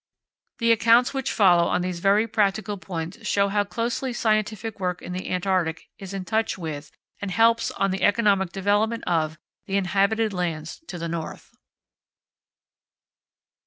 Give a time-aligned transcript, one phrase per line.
[0.57, 5.13] The accounts which follow on these very practical points show how closely scientific work in
[5.13, 9.37] the Antarctica is in touch with, and helps on the economic development of,
[9.67, 11.51] the inhabited lands to the north.